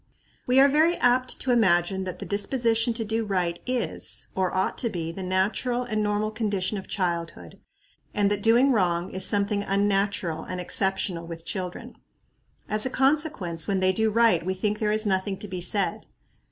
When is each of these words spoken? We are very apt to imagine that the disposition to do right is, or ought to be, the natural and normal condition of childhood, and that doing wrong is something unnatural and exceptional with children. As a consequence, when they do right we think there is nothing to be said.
We 0.47 0.59
are 0.59 0.67
very 0.67 0.95
apt 0.95 1.39
to 1.41 1.51
imagine 1.51 2.05
that 2.05 2.17
the 2.17 2.25
disposition 2.25 2.91
to 2.93 3.05
do 3.05 3.23
right 3.23 3.59
is, 3.67 4.29
or 4.33 4.51
ought 4.51 4.75
to 4.79 4.89
be, 4.89 5.11
the 5.11 5.21
natural 5.21 5.83
and 5.83 6.01
normal 6.01 6.31
condition 6.31 6.79
of 6.79 6.87
childhood, 6.87 7.59
and 8.11 8.31
that 8.31 8.41
doing 8.41 8.71
wrong 8.71 9.11
is 9.11 9.27
something 9.27 9.61
unnatural 9.61 10.41
and 10.43 10.59
exceptional 10.59 11.27
with 11.27 11.45
children. 11.45 11.97
As 12.67 12.83
a 12.83 12.89
consequence, 12.89 13.67
when 13.67 13.79
they 13.79 13.91
do 13.93 14.09
right 14.09 14.43
we 14.43 14.55
think 14.55 14.79
there 14.79 14.91
is 14.91 15.05
nothing 15.05 15.37
to 15.37 15.47
be 15.47 15.61
said. 15.61 16.07